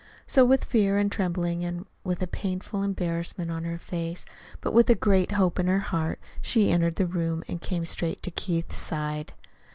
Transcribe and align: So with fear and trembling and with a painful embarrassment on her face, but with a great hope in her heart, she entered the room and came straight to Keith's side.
So 0.25 0.43
with 0.45 0.65
fear 0.65 0.97
and 0.97 1.11
trembling 1.11 1.63
and 1.63 1.85
with 2.03 2.23
a 2.23 2.25
painful 2.27 2.81
embarrassment 2.81 3.51
on 3.51 3.65
her 3.65 3.77
face, 3.77 4.25
but 4.59 4.73
with 4.73 4.89
a 4.89 4.95
great 4.95 5.33
hope 5.33 5.59
in 5.59 5.67
her 5.67 5.77
heart, 5.77 6.19
she 6.41 6.71
entered 6.71 6.95
the 6.95 7.05
room 7.05 7.43
and 7.47 7.61
came 7.61 7.85
straight 7.85 8.23
to 8.23 8.31
Keith's 8.31 8.77
side. 8.77 9.33